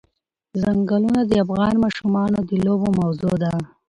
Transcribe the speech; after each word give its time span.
ځنګلونه 0.61 1.21
د 1.25 1.31
افغان 1.45 1.75
ماشومانو 1.83 2.39
د 2.49 2.51
لوبو 2.65 2.87
موضوع 2.99 3.33
ده. 3.43 3.53